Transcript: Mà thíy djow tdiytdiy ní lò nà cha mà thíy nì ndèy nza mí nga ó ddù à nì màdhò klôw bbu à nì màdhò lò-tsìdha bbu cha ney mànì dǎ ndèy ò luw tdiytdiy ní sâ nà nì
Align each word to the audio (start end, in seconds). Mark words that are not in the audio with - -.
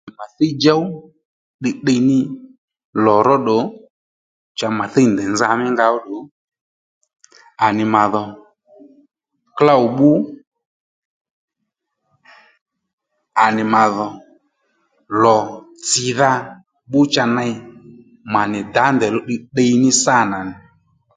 Mà 0.17 0.25
thíy 0.35 0.51
djow 0.61 0.81
tdiytdiy 1.59 1.99
ní 2.09 2.19
lò 3.03 3.17
nà 3.45 3.57
cha 4.57 4.67
mà 4.77 4.85
thíy 4.93 5.05
nì 5.07 5.13
ndèy 5.15 5.29
nza 5.33 5.47
mí 5.61 5.65
nga 5.73 5.85
ó 5.95 5.97
ddù 6.01 6.17
à 7.65 7.67
nì 7.75 7.83
màdhò 7.93 8.23
klôw 9.57 9.83
bbu 9.91 10.11
à 13.43 13.45
nì 13.55 13.63
màdhò 13.73 14.07
lò-tsìdha 15.21 16.31
bbu 16.87 16.99
cha 17.13 17.23
ney 17.37 17.51
mànì 18.33 18.59
dǎ 18.73 18.83
ndèy 18.95 19.09
ò 19.11 19.13
luw 19.15 19.25
tdiytdiy 19.27 19.73
ní 19.81 19.89
sâ 20.03 20.17
nà 20.31 20.39
nì 20.49 20.53